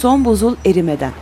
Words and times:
Son 0.00 0.24
buzul 0.24 0.56
erimeden. 0.64 1.12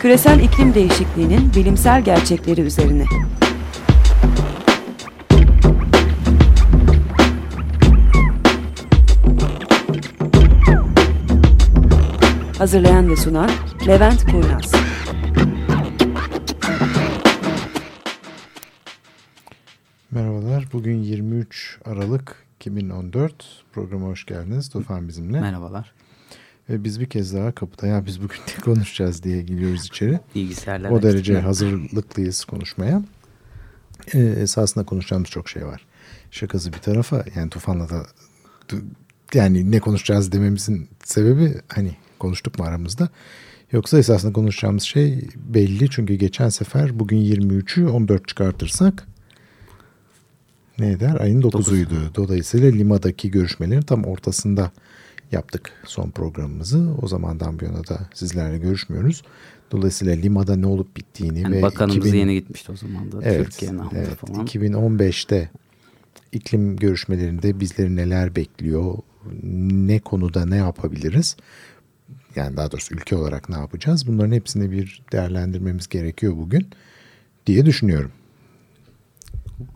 Küresel 0.00 0.40
iklim 0.40 0.74
değişikliğinin 0.74 1.54
bilimsel 1.56 2.04
gerçekleri 2.04 2.60
üzerine. 2.60 3.04
Hazırlayan 12.58 13.10
ve 13.10 13.16
sunan 13.16 13.50
Levent 13.86 14.24
Kurnaz. 14.30 14.72
Merhabalar. 20.10 20.64
Bugün 20.72 21.02
23 21.02 21.78
Aralık 21.84 22.45
2014. 22.66 23.64
Programa 23.72 24.06
hoş 24.06 24.26
geldiniz. 24.26 24.68
Tufan 24.68 25.08
bizimle. 25.08 25.40
Merhabalar. 25.40 25.92
Ve 26.70 26.84
biz 26.84 27.00
bir 27.00 27.06
kez 27.06 27.34
daha 27.34 27.52
kapıda 27.52 27.86
ya 27.86 28.06
biz 28.06 28.22
bugün 28.22 28.38
ne 28.48 28.60
konuşacağız 28.64 29.22
diye 29.22 29.42
geliyoruz 29.42 29.86
içeri. 29.86 30.20
Bilgisayarlar 30.34 30.90
O 30.90 31.02
derece 31.02 31.32
açtık. 31.32 31.48
hazırlıklıyız 31.48 32.44
konuşmaya. 32.44 33.02
Ee, 34.14 34.18
esasında 34.18 34.84
konuşacağımız 34.84 35.30
çok 35.30 35.48
şey 35.48 35.66
var. 35.66 35.86
Şakası 36.30 36.72
bir 36.72 36.78
tarafa 36.78 37.24
yani 37.36 37.50
Tufan'la 37.50 37.88
da 37.88 38.06
yani 39.34 39.70
ne 39.70 39.80
konuşacağız 39.80 40.32
dememizin 40.32 40.88
sebebi 41.04 41.54
hani 41.68 41.96
konuştuk 42.18 42.58
mu 42.58 42.64
aramızda? 42.64 43.08
Yoksa 43.72 43.98
esasında 43.98 44.32
konuşacağımız 44.32 44.82
şey 44.82 45.28
belli 45.36 45.90
çünkü 45.90 46.14
geçen 46.14 46.48
sefer 46.48 46.98
bugün 46.98 47.16
23'ü 47.16 47.86
14 47.88 48.28
çıkartırsak 48.28 49.06
ne 50.78 50.90
eder? 50.90 51.20
Ayın 51.20 51.42
9'uydu. 51.42 52.14
Dolayısıyla 52.14 52.70
Lima'daki 52.70 53.30
görüşmelerin 53.30 53.82
tam 53.82 54.04
ortasında 54.04 54.72
yaptık 55.32 55.72
son 55.84 56.10
programımızı. 56.10 56.88
O 57.02 57.08
zamandan 57.08 57.60
bu 57.60 57.64
yana 57.64 57.86
da 57.86 57.98
sizlerle 58.14 58.58
görüşmüyoruz. 58.58 59.22
Dolayısıyla 59.70 60.14
Lima'da 60.14 60.56
ne 60.56 60.66
olup 60.66 60.96
bittiğini 60.96 61.40
Yani 61.40 61.56
ve 61.56 61.62
bakanımız 61.62 61.96
2000 61.96 62.18
yeni 62.18 62.34
gitmişti 62.34 62.72
o 62.72 62.76
zaman 62.76 63.12
da. 63.12 63.18
Evet, 63.22 63.44
Türkiye'nin 63.44 63.82
evet. 63.94 64.16
falan. 64.16 64.46
2015'te 64.46 65.50
iklim 66.32 66.76
görüşmelerinde 66.76 67.60
bizleri 67.60 67.96
neler 67.96 68.36
bekliyor, 68.36 68.94
ne 69.42 69.98
konuda 69.98 70.46
ne 70.46 70.56
yapabiliriz? 70.56 71.36
Yani 72.36 72.56
daha 72.56 72.72
doğrusu 72.72 72.94
ülke 72.94 73.16
olarak 73.16 73.48
ne 73.48 73.56
yapacağız? 73.56 74.06
Bunların 74.06 74.32
hepsini 74.32 74.70
bir 74.70 75.02
değerlendirmemiz 75.12 75.88
gerekiyor 75.88 76.36
bugün 76.36 76.68
diye 77.46 77.66
düşünüyorum. 77.66 78.10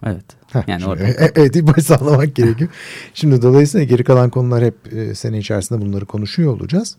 Evet. 0.02 0.24
Heh, 0.52 0.68
yani 0.68 0.86
orada. 0.86 1.08
e- 1.08 1.32
evet 1.34 1.54
bir 1.54 1.66
baş 1.66 1.84
sağlamak 1.84 2.34
gerekiyor. 2.36 2.70
Şimdi 3.14 3.42
dolayısıyla 3.42 3.84
geri 3.84 4.04
kalan 4.04 4.30
konular 4.30 4.64
hep 4.64 4.92
e, 4.92 5.14
sene 5.14 5.38
içerisinde 5.38 5.80
bunları 5.80 6.06
konuşuyor 6.06 6.52
olacağız. 6.52 6.96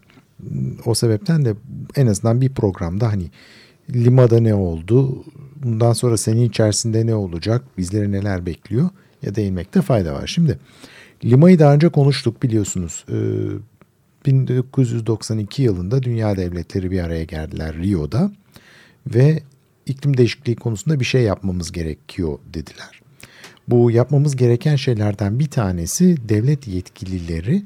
O 0.85 0.93
sebepten 0.93 1.45
de 1.45 1.55
en 1.95 2.07
azından 2.07 2.41
bir 2.41 2.49
programda 2.49 3.07
hani 3.07 3.31
Lima'da 3.93 4.39
ne 4.39 4.53
oldu, 4.53 5.23
bundan 5.63 5.93
sonra 5.93 6.17
sene 6.17 6.43
içerisinde 6.43 7.05
ne 7.05 7.15
olacak, 7.15 7.63
bizleri 7.77 8.11
neler 8.11 8.45
bekliyor 8.45 8.89
ya 9.21 9.35
değinmekte 9.35 9.81
fayda 9.81 10.13
var. 10.13 10.27
Şimdi 10.27 10.59
Lima'yı 11.25 11.59
daha 11.59 11.73
önce 11.73 11.89
konuştuk 11.89 12.43
biliyorsunuz. 12.43 13.05
Ee, 13.09 13.15
1992 14.25 15.61
yılında 15.63 16.03
dünya 16.03 16.37
devletleri 16.37 16.91
bir 16.91 16.99
araya 17.03 17.23
geldiler 17.23 17.75
Rio'da 17.75 18.31
ve 19.07 19.43
iklim 19.85 20.17
değişikliği 20.17 20.55
konusunda 20.55 20.99
bir 20.99 21.05
şey 21.05 21.21
yapmamız 21.21 21.71
gerekiyor 21.71 22.39
dediler. 22.53 23.01
Bu 23.67 23.91
yapmamız 23.91 24.35
gereken 24.35 24.75
şeylerden 24.75 25.39
bir 25.39 25.49
tanesi 25.49 26.29
devlet 26.29 26.67
yetkilileri 26.67 27.63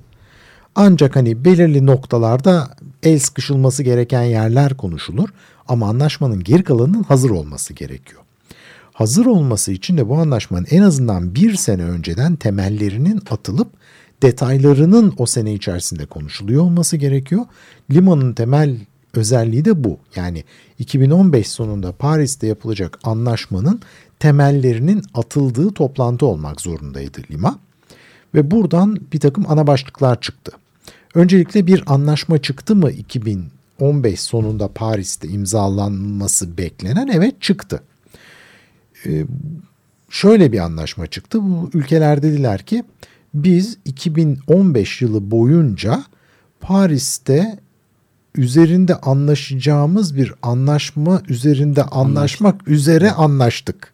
Ancak 0.75 1.15
hani 1.15 1.45
belirli 1.45 1.85
noktalarda 1.85 2.75
el 3.03 3.19
sıkışılması 3.19 3.83
gereken 3.83 4.23
yerler 4.23 4.77
konuşulur 4.77 5.29
ama 5.67 5.89
anlaşmanın 5.89 6.43
geri 6.43 6.63
kalanının 6.63 7.03
hazır 7.03 7.29
olması 7.29 7.73
gerekiyor. 7.73 8.21
Hazır 8.93 9.25
olması 9.25 9.71
için 9.71 9.97
de 9.97 10.09
bu 10.09 10.17
anlaşmanın 10.17 10.67
en 10.69 10.81
azından 10.81 11.35
bir 11.35 11.55
sene 11.55 11.83
önceden 11.83 12.35
temellerinin 12.35 13.21
atılıp 13.29 13.67
detaylarının 14.21 15.13
o 15.17 15.25
sene 15.25 15.53
içerisinde 15.53 16.05
konuşuluyor 16.05 16.63
olması 16.63 16.97
gerekiyor. 16.97 17.45
Limanın 17.91 18.33
temel 18.33 18.77
özelliği 19.13 19.65
de 19.65 19.83
bu. 19.83 19.99
Yani 20.15 20.43
2015 20.79 21.47
sonunda 21.47 21.91
Paris'te 21.91 22.47
yapılacak 22.47 22.99
anlaşmanın 23.03 23.81
temellerinin 24.19 25.03
atıldığı 25.13 25.73
toplantı 25.73 26.25
olmak 26.25 26.61
zorundaydı 26.61 27.21
Lima. 27.31 27.59
Ve 28.35 28.51
buradan 28.51 28.97
bir 29.13 29.19
takım 29.19 29.45
ana 29.47 29.67
başlıklar 29.67 30.21
çıktı. 30.21 30.51
Öncelikle 31.15 31.67
bir 31.67 31.83
anlaşma 31.85 32.37
çıktı 32.41 32.75
mı 32.75 32.91
2015 32.91 34.21
sonunda 34.21 34.67
Paris'te 34.67 35.27
imzalanması 35.27 36.57
beklenen? 36.57 37.07
Evet 37.07 37.41
çıktı. 37.41 37.83
Ee, 39.05 39.25
şöyle 40.09 40.51
bir 40.51 40.59
anlaşma 40.59 41.07
çıktı. 41.07 41.41
Bu 41.41 41.69
ülkeler 41.73 42.23
dediler 42.23 42.61
ki 42.61 42.83
biz 43.35 43.77
2015 43.85 45.01
yılı 45.01 45.31
boyunca 45.31 46.03
Paris'te 46.59 47.59
üzerinde 48.35 48.95
anlaşacağımız 48.95 50.15
bir 50.15 50.33
anlaşma 50.41 51.21
üzerinde 51.27 51.83
anlaşmak 51.83 52.67
üzere 52.67 53.11
anlaştık. 53.11 53.93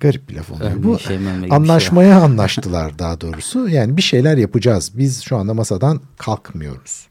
Garip 0.00 0.28
bir 0.28 0.34
laf 0.34 0.50
oluyor 0.50 0.82
bu. 0.82 0.98
şey 0.98 1.18
Anlaşmaya 1.50 2.22
anlaştılar 2.22 2.98
daha 2.98 3.20
doğrusu. 3.20 3.68
Yani 3.72 3.96
bir 3.96 4.02
şeyler 4.02 4.36
yapacağız. 4.36 4.92
Biz 4.94 5.22
şu 5.22 5.36
anda 5.36 5.54
masadan 5.54 6.00
kalkmıyoruz. 6.18 7.06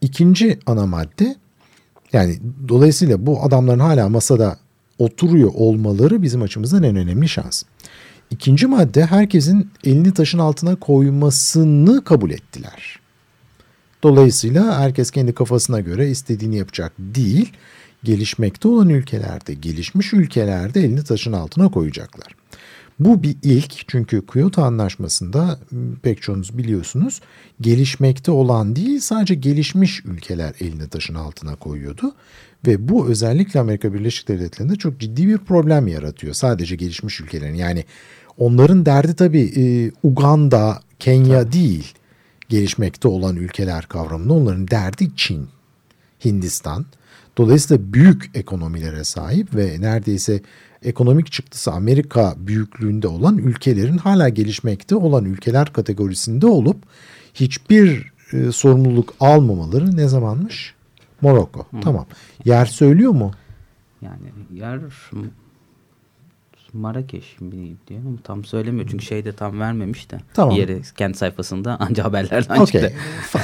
İkinci 0.00 0.58
ana 0.66 0.86
madde 0.86 1.36
yani 2.12 2.38
dolayısıyla 2.68 3.26
bu 3.26 3.42
adamların 3.42 3.78
hala 3.78 4.08
masada 4.08 4.58
oturuyor 4.98 5.50
olmaları 5.54 6.22
bizim 6.22 6.42
açımızdan 6.42 6.82
en 6.82 6.96
önemli 6.96 7.28
şans. 7.28 7.62
İkinci 8.30 8.66
madde 8.66 9.06
herkesin 9.06 9.70
elini 9.84 10.14
taşın 10.14 10.38
altına 10.38 10.76
koymasını 10.76 12.04
kabul 12.04 12.30
ettiler. 12.30 12.98
Dolayısıyla 14.02 14.80
herkes 14.80 15.10
kendi 15.10 15.34
kafasına 15.34 15.80
göre 15.80 16.10
istediğini 16.10 16.56
yapacak 16.56 16.92
değil. 16.98 17.52
gelişmekte 18.04 18.68
olan 18.68 18.88
ülkelerde, 18.88 19.54
gelişmiş 19.54 20.12
ülkelerde 20.12 20.80
elini 20.80 21.04
taşın 21.04 21.32
altına 21.32 21.68
koyacaklar. 21.68 22.34
Bu 22.98 23.22
bir 23.22 23.36
ilk 23.42 23.88
çünkü 23.88 24.26
Kyoto 24.26 24.62
Anlaşması'nda 24.62 25.60
pek 26.02 26.22
çoğunuz 26.22 26.58
biliyorsunuz 26.58 27.20
gelişmekte 27.60 28.30
olan 28.30 28.76
değil 28.76 29.00
sadece 29.00 29.34
gelişmiş 29.34 30.04
ülkeler 30.04 30.54
elini 30.60 30.88
taşın 30.88 31.14
altına 31.14 31.56
koyuyordu. 31.56 32.14
Ve 32.66 32.88
bu 32.88 33.08
özellikle 33.08 33.60
Amerika 33.60 33.94
Birleşik 33.94 34.28
Devletleri'nde 34.28 34.76
çok 34.76 35.00
ciddi 35.00 35.28
bir 35.28 35.38
problem 35.38 35.86
yaratıyor. 35.86 36.34
Sadece 36.34 36.76
gelişmiş 36.76 37.20
ülkelerin 37.20 37.54
yani 37.54 37.84
onların 38.38 38.86
derdi 38.86 39.14
tabii 39.14 39.52
e, 39.56 39.92
Uganda, 40.02 40.80
Kenya 40.98 41.42
tabii. 41.42 41.52
değil 41.52 41.94
gelişmekte 42.48 43.08
olan 43.08 43.36
ülkeler 43.36 43.86
kavramında 43.86 44.32
onların 44.32 44.68
derdi 44.68 45.16
Çin, 45.16 45.48
Hindistan. 46.24 46.86
Dolayısıyla 47.38 47.92
büyük 47.92 48.30
ekonomilere 48.34 49.04
sahip 49.04 49.54
ve 49.54 49.76
neredeyse 49.80 50.40
ekonomik 50.82 51.32
çıktısı 51.32 51.72
Amerika 51.72 52.34
büyüklüğünde 52.38 53.08
olan 53.08 53.38
ülkelerin 53.38 53.98
hala 53.98 54.28
gelişmekte 54.28 54.94
olan 54.96 55.24
ülkeler 55.24 55.72
kategorisinde 55.72 56.46
olup 56.46 56.76
hiçbir 57.34 58.12
e, 58.32 58.52
sorumluluk 58.52 59.14
almamaları 59.20 59.96
ne 59.96 60.08
zamanmış? 60.08 60.74
Morocco. 61.20 61.60
Hı. 61.60 61.80
Tamam. 61.80 62.06
Yer 62.44 62.66
söylüyor 62.66 63.12
mu? 63.12 63.30
Yani 64.02 64.32
yer 64.52 64.80
Marrakeş 66.72 67.36
diyor 67.88 68.00
ama 68.06 68.18
tam 68.24 68.44
söylemiyor. 68.44 68.88
Çünkü 68.90 69.04
şeyde 69.04 69.32
tam 69.32 69.60
vermemiş 69.60 70.10
de. 70.10 70.18
Tamam. 70.34 70.56
Yeri 70.56 70.82
kendi 70.96 71.16
sayfasında 71.16 71.76
anca 71.80 72.04
haberlerden 72.04 72.54
okay. 72.54 72.66
çıktı. 72.66 72.92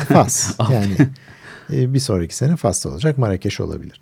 Fas. 0.09 0.59
yani 0.73 0.97
e, 1.73 1.95
bir 1.95 1.99
sonraki 1.99 2.37
sene 2.37 2.57
Fas'ta 2.57 2.89
olacak. 2.89 3.19
Marrakeş 3.19 3.61
olabilir. 3.61 4.01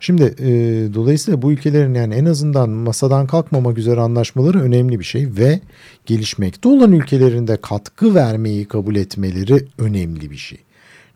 Şimdi 0.00 0.22
e, 0.22 0.48
dolayısıyla 0.94 1.42
bu 1.42 1.52
ülkelerin 1.52 1.94
yani 1.94 2.14
en 2.14 2.24
azından 2.24 2.70
masadan 2.70 3.26
kalkmamak 3.26 3.78
üzere 3.78 4.00
anlaşmaları 4.00 4.60
önemli 4.60 4.98
bir 4.98 5.04
şey 5.04 5.28
ve 5.36 5.60
gelişmekte 6.06 6.68
olan 6.68 6.92
ülkelerinde 6.92 7.56
katkı 7.56 8.14
vermeyi 8.14 8.64
kabul 8.64 8.96
etmeleri 8.96 9.68
önemli 9.78 10.30
bir 10.30 10.36
şey. 10.36 10.58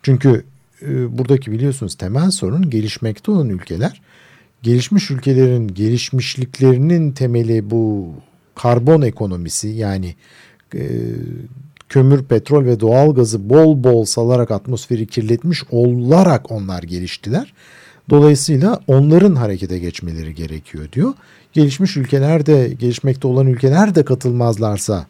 Çünkü 0.03 0.45
e, 0.83 1.19
buradaki 1.19 1.53
biliyorsunuz 1.53 1.95
temel 1.95 2.31
sorun 2.31 2.71
gelişmekte 2.71 3.31
olan 3.31 3.49
ülkeler 3.49 4.01
gelişmiş 4.65 5.11
ülkelerin 5.11 5.69
gelişmişliklerinin 5.69 7.13
temeli 7.13 7.71
bu 7.71 8.13
karbon 8.55 9.03
ekonomisi 9.03 9.69
yani 9.69 10.15
e, 10.75 10.83
kömür, 11.89 12.25
petrol 12.25 12.65
ve 12.65 12.81
doğal 12.81 13.15
gazı 13.15 13.51
bol 13.51 13.85
bol 13.85 14.05
salarak 14.05 14.51
atmosferi 14.51 15.07
kirletmiş 15.07 15.65
olarak 15.71 16.51
onlar 16.51 16.83
geliştiler. 16.83 17.53
Dolayısıyla 18.11 18.81
onların 18.87 19.35
harekete 19.35 19.79
geçmeleri 19.79 20.35
gerekiyor 20.35 20.93
diyor. 20.93 21.15
Gelişmiş 21.53 21.97
ülkeler 21.97 22.47
de 22.47 22.75
gelişmekte 22.79 23.29
olan 23.29 23.47
ülkeler 23.47 23.95
de 23.95 24.05
katılmazlarsa 24.05 25.07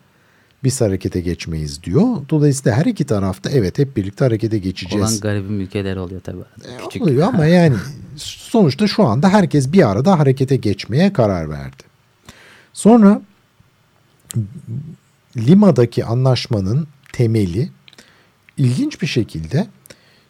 biz 0.65 0.81
harekete 0.81 1.21
geçmeyiz 1.21 1.83
diyor. 1.83 2.17
Dolayısıyla 2.31 2.79
her 2.79 2.87
iki 2.87 3.05
tarafta 3.05 3.51
evet 3.51 3.79
hep 3.79 3.97
birlikte 3.97 4.25
harekete 4.25 4.59
geçeceğiz. 4.59 5.07
Olan 5.13 5.21
garibim 5.21 5.61
ülkeler 5.61 5.97
oluyor 5.97 6.21
tabii. 6.21 6.41
E, 6.41 6.77
Küçük. 6.85 7.03
Oluyor 7.03 7.27
ama 7.27 7.47
yani 7.47 7.77
sonuçta 8.17 8.87
şu 8.87 9.05
anda 9.05 9.29
herkes 9.29 9.73
bir 9.73 9.91
arada 9.91 10.19
harekete 10.19 10.57
geçmeye 10.57 11.13
karar 11.13 11.51
verdi. 11.51 11.83
Sonra 12.73 13.23
Lima'daki 15.37 16.05
anlaşmanın 16.05 16.87
temeli 17.13 17.71
ilginç 18.57 19.03
bir 19.03 19.07
şekilde 19.07 19.67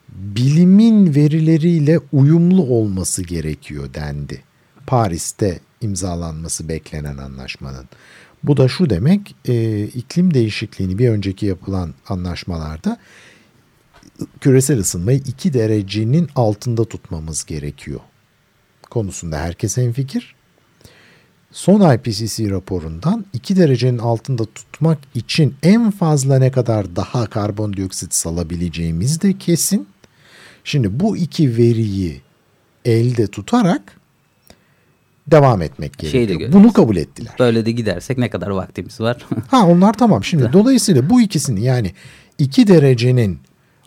bilimin 0.08 1.14
verileriyle 1.14 2.00
uyumlu 2.12 2.62
olması 2.62 3.22
gerekiyor 3.22 3.94
dendi. 3.94 4.42
Paris'te 4.86 5.60
imzalanması 5.80 6.68
beklenen 6.68 7.16
anlaşmanın. 7.16 7.88
Bu 8.44 8.56
da 8.56 8.68
şu 8.68 8.90
demek 8.90 9.34
e, 9.48 9.84
iklim 9.84 10.34
değişikliğini 10.34 10.98
bir 10.98 11.08
önceki 11.08 11.46
yapılan 11.46 11.94
anlaşmalarda 12.08 12.98
küresel 14.40 14.78
ısınmayı 14.78 15.18
2 15.18 15.52
derecenin 15.52 16.28
altında 16.34 16.84
tutmamız 16.84 17.44
gerekiyor. 17.44 18.00
Konusunda 18.90 19.38
herkes 19.38 19.76
hemfikir. 19.76 20.34
Son 21.52 21.94
IPCC 21.94 22.50
raporundan 22.50 23.24
2 23.32 23.56
derecenin 23.56 23.98
altında 23.98 24.44
tutmak 24.44 24.98
için 25.14 25.54
en 25.62 25.90
fazla 25.90 26.38
ne 26.38 26.50
kadar 26.50 26.96
daha 26.96 27.26
karbondioksit 27.26 28.14
salabileceğimiz 28.14 29.22
de 29.22 29.38
kesin. 29.38 29.88
Şimdi 30.64 31.00
bu 31.00 31.16
iki 31.16 31.56
veriyi 31.56 32.20
elde 32.84 33.26
tutarak 33.26 34.00
devam 35.26 35.62
etmek 35.62 35.98
gerekiyor. 35.98 36.40
Şey 36.40 36.52
Bunu 36.52 36.72
kabul 36.72 36.96
ettiler. 36.96 37.34
Böyle 37.38 37.66
de 37.66 37.70
gidersek 37.70 38.18
ne 38.18 38.30
kadar 38.30 38.48
vaktimiz 38.48 39.00
var? 39.00 39.26
ha 39.48 39.66
onlar 39.66 39.92
tamam. 39.92 40.24
Şimdi 40.24 40.52
dolayısıyla 40.52 41.10
bu 41.10 41.20
ikisini 41.20 41.64
yani 41.64 41.92
2 42.38 42.66
derecenin 42.66 43.38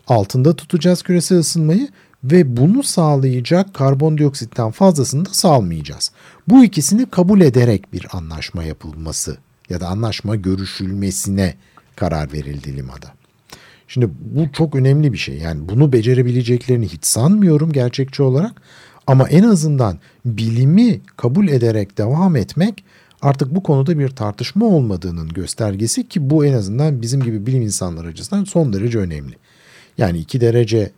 altında 0.08 0.56
tutacağız 0.56 1.02
küresel 1.02 1.38
ısınmayı 1.38 1.88
ve 2.24 2.56
bunu 2.56 2.82
sağlayacak 2.82 3.74
karbondioksitten 3.74 4.70
fazlasını 4.70 5.26
da 5.26 5.30
salmayacağız. 5.32 6.12
Bu 6.48 6.64
ikisini 6.64 7.06
kabul 7.06 7.40
ederek 7.40 7.92
bir 7.92 8.06
anlaşma 8.12 8.64
yapılması 8.64 9.36
ya 9.70 9.80
da 9.80 9.88
anlaşma 9.88 10.36
görüşülmesine 10.36 11.54
karar 11.96 12.32
verildi 12.32 12.76
Lima'da. 12.76 13.18
Şimdi 13.88 14.10
bu 14.20 14.52
çok 14.52 14.74
önemli 14.74 15.12
bir 15.12 15.18
şey. 15.18 15.38
Yani 15.38 15.68
bunu 15.68 15.92
becerebileceklerini 15.92 16.88
hiç 16.88 17.06
sanmıyorum 17.06 17.72
gerçekçi 17.72 18.22
olarak. 18.22 18.62
Ama 19.08 19.28
en 19.28 19.42
azından 19.42 19.98
bilimi 20.24 21.00
kabul 21.16 21.48
ederek 21.48 21.98
devam 21.98 22.36
etmek 22.36 22.84
artık 23.22 23.54
bu 23.54 23.62
konuda 23.62 23.98
bir 23.98 24.08
tartışma 24.08 24.66
olmadığının 24.66 25.28
göstergesi 25.28 26.08
ki 26.08 26.30
bu 26.30 26.44
en 26.46 26.52
azından 26.52 27.02
bizim 27.02 27.22
gibi 27.22 27.46
bilim 27.46 27.62
insanları 27.62 28.08
açısından 28.08 28.44
son 28.44 28.72
derece 28.72 28.98
önemli. 28.98 29.36
Yani 29.98 30.18
iki 30.18 30.40
derece 30.40 30.92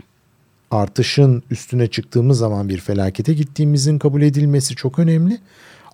artışın 0.71 1.43
üstüne 1.51 1.87
çıktığımız 1.87 2.39
zaman 2.39 2.69
bir 2.69 2.79
felakete 2.79 3.33
gittiğimizin 3.33 3.99
kabul 3.99 4.23
edilmesi 4.23 4.77
çok 4.77 4.99
önemli. 4.99 5.39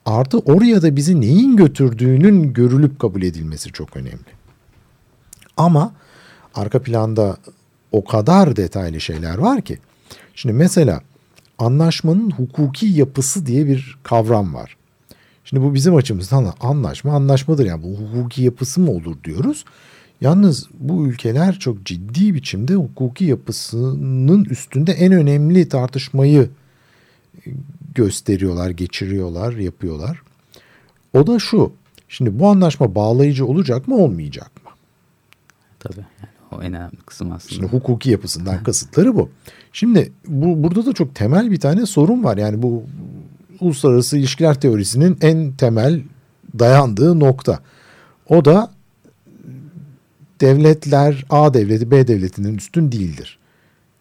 Artı 0.06 0.38
oraya 0.38 0.82
da 0.82 0.96
bizi 0.96 1.20
neyin 1.20 1.56
götürdüğünün 1.56 2.52
görülüp 2.52 3.00
kabul 3.00 3.22
edilmesi 3.22 3.72
çok 3.72 3.96
önemli. 3.96 4.36
Ama 5.56 5.92
arka 6.54 6.82
planda 6.82 7.36
o 7.92 8.04
kadar 8.04 8.56
detaylı 8.56 9.00
şeyler 9.00 9.38
var 9.38 9.60
ki. 9.60 9.78
Şimdi 10.34 10.52
mesela 10.52 11.00
anlaşmanın 11.58 12.30
hukuki 12.30 12.86
yapısı 12.86 13.46
diye 13.46 13.66
bir 13.66 13.98
kavram 14.02 14.54
var. 14.54 14.76
Şimdi 15.44 15.62
bu 15.62 15.74
bizim 15.74 15.94
açımızdan 15.94 16.52
anlaşma 16.60 17.12
anlaşmadır 17.12 17.66
yani 17.66 17.82
bu 17.82 17.96
hukuki 17.96 18.42
yapısı 18.42 18.80
mı 18.80 18.90
olur 18.90 19.16
diyoruz. 19.24 19.64
Yalnız 20.20 20.68
bu 20.78 21.06
ülkeler 21.06 21.58
çok 21.58 21.84
ciddi 21.84 22.34
biçimde 22.34 22.74
hukuki 22.74 23.24
yapısının 23.24 24.44
üstünde 24.44 24.92
en 24.92 25.12
önemli 25.12 25.68
tartışmayı 25.68 26.50
gösteriyorlar, 27.94 28.70
geçiriyorlar, 28.70 29.52
yapıyorlar. 29.52 30.22
O 31.14 31.26
da 31.26 31.38
şu. 31.38 31.72
Şimdi 32.08 32.38
bu 32.38 32.48
anlaşma 32.48 32.94
bağlayıcı 32.94 33.46
olacak 33.46 33.88
mı, 33.88 33.96
olmayacak 33.96 34.50
mı? 34.64 34.70
Tabii. 35.78 36.06
O 36.58 36.62
en 36.62 36.74
önemli 36.74 36.96
kısım 37.06 37.32
aslında. 37.32 37.54
Şimdi 37.54 37.72
hukuki 37.72 38.10
yapısından 38.10 38.62
kasıtları 38.62 39.16
bu. 39.16 39.30
Şimdi 39.72 40.12
bu 40.28 40.62
burada 40.62 40.86
da 40.86 40.92
çok 40.92 41.14
temel 41.14 41.50
bir 41.50 41.60
tane 41.60 41.86
sorun 41.86 42.24
var. 42.24 42.36
Yani 42.36 42.62
bu 42.62 42.84
uluslararası 43.60 44.18
ilişkiler 44.18 44.60
teorisinin 44.60 45.18
en 45.20 45.52
temel 45.52 46.02
dayandığı 46.58 47.20
nokta. 47.20 47.60
O 48.28 48.44
da 48.44 48.70
devletler 50.40 51.24
A 51.30 51.54
devleti 51.54 51.90
B 51.90 52.08
devletinin 52.08 52.56
üstün 52.56 52.92
değildir. 52.92 53.38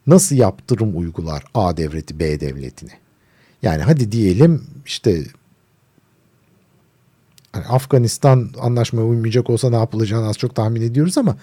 Nasıl 0.08 0.36
yaptırım 0.36 0.98
uygular 0.98 1.44
A 1.54 1.78
devleti 1.78 2.20
B 2.20 2.40
devletine? 2.40 2.92
Yani 3.62 3.82
hadi 3.82 4.12
diyelim 4.12 4.64
işte 4.86 5.24
hani 7.56 7.66
Afganistan 7.66 8.50
anlaşmaya 8.62 9.06
uymayacak 9.06 9.50
olsa 9.50 9.70
ne 9.70 9.76
yapılacağını 9.76 10.28
az 10.28 10.38
çok 10.38 10.56
tahmin 10.56 10.82
ediyoruz 10.82 11.18
ama 11.18 11.38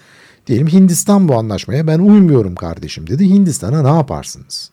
diyelim 0.47 0.67
Hindistan 0.67 1.27
bu 1.27 1.35
anlaşmaya 1.35 1.87
ben 1.87 1.99
uymuyorum 1.99 2.55
kardeşim 2.55 3.07
dedi. 3.07 3.29
Hindistan'a 3.29 3.81
ne 3.81 3.97
yaparsınız? 3.97 4.71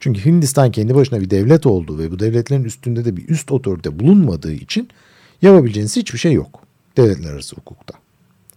Çünkü 0.00 0.24
Hindistan 0.24 0.70
kendi 0.70 0.94
başına 0.94 1.20
bir 1.20 1.30
devlet 1.30 1.66
olduğu 1.66 1.98
ve 1.98 2.10
bu 2.10 2.18
devletlerin 2.18 2.64
üstünde 2.64 3.04
de 3.04 3.16
bir 3.16 3.28
üst 3.28 3.52
otorite 3.52 3.98
bulunmadığı 3.98 4.52
için 4.52 4.88
yapabileceğiniz 5.42 5.96
hiçbir 5.96 6.18
şey 6.18 6.32
yok 6.32 6.60
devletler 6.96 7.32
arası 7.32 7.56
hukukta. 7.56 7.94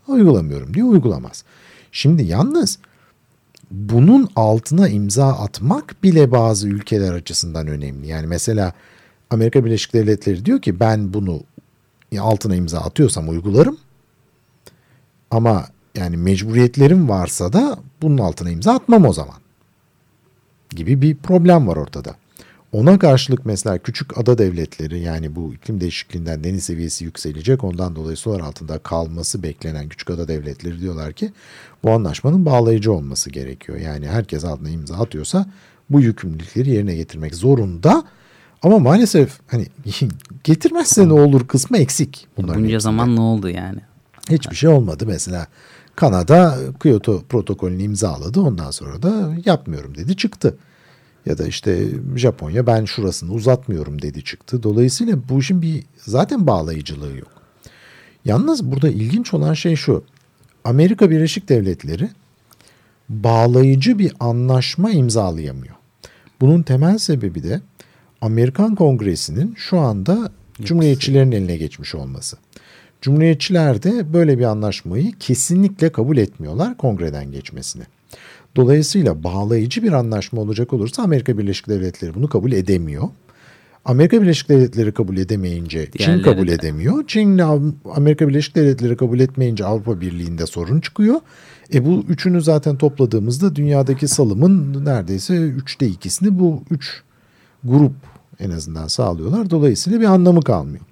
Uygulamıyorum 0.08 0.74
diye 0.74 0.86
uygulamaz. 0.86 1.44
Şimdi 1.92 2.24
yalnız 2.24 2.80
bunun 3.72 4.30
altına 4.36 4.90
imza 4.90 5.28
atmak 5.28 6.04
bile 6.04 6.32
bazı 6.32 6.68
ülkeler 6.68 7.14
açısından 7.14 7.68
önemli. 7.68 8.08
Yani 8.08 8.28
mesela 8.28 8.74
Amerika 9.30 9.66
Birleşik 9.66 9.94
Devletleri 9.94 10.46
diyor 10.46 10.62
ki 10.62 10.80
ben 10.80 11.14
bunu 11.14 11.42
altına 12.18 12.56
imza 12.56 12.80
atıyorsam 12.80 13.30
uygularım. 13.30 13.78
Ama 15.32 15.66
yani 15.96 16.18
mecburiyetlerim 16.18 17.10
varsa 17.10 17.54
da 17.54 17.80
bunun 18.02 18.18
altına 18.18 18.50
imza 18.50 18.74
atmam 18.74 19.06
o 19.06 19.14
zaman. 19.14 19.36
Gibi 20.70 21.02
bir 21.02 21.16
problem 21.16 21.68
var 21.68 21.76
ortada. 21.76 22.16
Ona 22.72 23.00
karşılık 23.00 23.46
mesela 23.46 23.78
küçük 23.78 24.18
ada 24.18 24.38
devletleri 24.38 25.00
yani 25.00 25.36
bu 25.36 25.54
iklim 25.54 25.82
değişikliğinden 25.82 26.44
deniz 26.44 26.64
seviyesi 26.64 27.06
yükselecek 27.06 27.64
ondan 27.64 27.96
dolayı 27.96 28.18
sular 28.18 28.40
altında 28.40 28.80
kalması 28.80 29.44
beklenen 29.44 29.90
küçük 29.90 30.10
ada 30.10 30.28
devletleri 30.28 30.82
diyorlar 30.82 31.14
ki 31.14 31.32
bu 31.84 31.92
anlaşmanın 31.92 32.46
bağlayıcı 32.46 32.94
olması 32.94 33.30
gerekiyor. 33.30 33.78
Yani 33.78 34.08
herkes 34.08 34.46
altına 34.46 34.70
imza 34.70 34.96
atıyorsa 34.96 35.46
bu 35.90 36.02
yükümlülükleri 36.02 36.70
yerine 36.70 36.96
getirmek 36.96 37.36
zorunda. 37.36 38.04
Ama 38.64 38.80
maalesef 38.80 39.40
hani 39.48 39.68
getirmezse 40.44 41.08
ne 41.08 41.14
olur 41.14 41.48
kısmı 41.48 41.78
eksik. 41.78 42.28
Bunca 42.38 42.56
hepsinde. 42.56 42.80
zaman 42.80 43.16
ne 43.16 43.22
oldu 43.22 43.50
yani? 43.50 43.80
Hiçbir 44.30 44.56
şey 44.56 44.70
olmadı 44.70 45.04
mesela. 45.08 45.48
Kanada 45.96 46.58
Kyoto 46.84 47.24
protokolünü 47.30 47.84
imzaladı 47.84 48.42
ondan 48.42 48.72
sonra 48.72 49.02
da 49.02 49.34
yapmıyorum 49.46 49.96
dedi 49.96 50.18
çıktı. 50.18 50.58
Ya 51.26 51.38
da 51.38 51.48
işte 51.48 51.88
Japonya 52.16 52.68
ben 52.68 52.86
şurasını 52.86 53.34
uzatmıyorum 53.34 54.02
dedi 54.02 54.24
çıktı. 54.24 54.64
Dolayısıyla 54.64 55.18
bu 55.30 55.40
işin 55.40 55.62
bir 55.62 55.84
zaten 55.98 56.48
bağlayıcılığı 56.48 57.18
yok. 57.18 57.32
Yalnız 58.26 58.72
burada 58.72 58.90
ilginç 58.90 59.34
olan 59.34 59.54
şey 59.54 59.76
şu. 59.76 60.04
Amerika 60.64 61.10
Birleşik 61.10 61.50
Devletleri 61.50 62.10
bağlayıcı 63.10 64.00
bir 64.00 64.14
anlaşma 64.20 64.92
imzalayamıyor. 64.92 65.76
Bunun 66.42 66.64
temel 66.64 66.98
sebebi 66.98 67.44
de 67.44 67.62
Amerikan 68.22 68.76
Kongresi'nin 68.76 69.54
şu 69.58 69.80
anda 69.80 70.32
Cumhuriyetçilerin 70.62 71.32
eline 71.32 71.58
geçmiş 71.58 71.96
olması. 71.96 72.38
Cumhuriyetçiler 73.02 73.84
de 73.84 74.14
böyle 74.14 74.40
bir 74.40 74.44
anlaşmayı 74.44 75.12
kesinlikle 75.20 75.92
kabul 75.92 76.18
etmiyorlar 76.18 76.78
kongreden 76.78 77.32
geçmesini. 77.32 77.84
Dolayısıyla 78.56 79.24
bağlayıcı 79.24 79.84
bir 79.84 79.92
anlaşma 79.92 80.42
olacak 80.42 80.74
olursa 80.74 81.04
Amerika 81.04 81.38
Birleşik 81.38 81.70
Devletleri 81.70 82.16
bunu 82.16 82.28
kabul 82.28 82.52
edemiyor. 82.52 83.04
Amerika 83.86 84.22
Birleşik 84.22 84.50
Devletleri 84.50 84.92
kabul 84.92 85.18
edemeyince 85.18 85.88
Çin 85.98 86.22
kabul 86.22 86.48
de. 86.48 86.54
edemiyor. 86.54 87.04
Çin 87.08 87.38
Amerika 87.96 88.28
Birleşik 88.28 88.56
Devletleri 88.56 88.98
kabul 88.98 89.20
etmeyince 89.20 89.66
Avrupa 89.66 90.02
Birliği'nde 90.02 90.46
sorun 90.46 90.80
çıkıyor. 90.80 91.20
E 91.74 91.86
bu 91.86 92.06
üçünü 92.10 92.42
zaten 92.42 92.78
topladığımızda 92.78 93.56
dünyadaki 93.56 94.08
salımın 94.08 94.86
neredeyse 94.86 95.36
üçte 95.36 95.88
ikisini 95.88 96.40
bu 96.40 96.64
üç 96.72 97.04
grup 97.64 97.94
en 98.40 98.50
azından 98.50 98.88
sağlıyorlar. 98.88 99.50
Dolayısıyla 99.50 100.00
bir 100.00 100.06
anlamı 100.06 100.42
kalmıyor. 100.42 100.86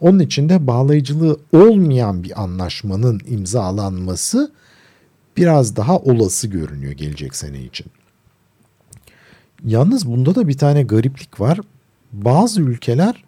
Onun 0.00 0.18
için 0.18 0.48
de 0.48 0.66
bağlayıcılığı 0.66 1.36
olmayan 1.52 2.22
bir 2.22 2.42
anlaşmanın 2.42 3.20
imzalanması 3.26 4.52
biraz 5.36 5.76
daha 5.76 5.98
olası 5.98 6.48
görünüyor 6.48 6.92
gelecek 6.92 7.36
sene 7.36 7.62
için. 7.62 7.86
Yalnız 9.64 10.06
bunda 10.06 10.34
da 10.34 10.48
bir 10.48 10.58
tane 10.58 10.82
gariplik 10.82 11.40
var. 11.40 11.60
Bazı 12.12 12.60
ülkeler 12.60 13.24